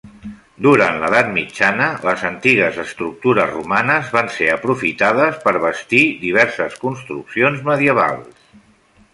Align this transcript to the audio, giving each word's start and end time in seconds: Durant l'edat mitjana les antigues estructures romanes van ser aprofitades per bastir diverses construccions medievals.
Durant 0.67 0.95
l'edat 1.01 1.27
mitjana 1.33 1.89
les 2.05 2.23
antigues 2.29 2.79
estructures 2.83 3.53
romanes 3.57 4.09
van 4.17 4.31
ser 4.39 4.49
aprofitades 4.55 5.39
per 5.47 5.55
bastir 5.67 6.03
diverses 6.27 6.83
construccions 6.87 7.63
medievals. 7.73 8.51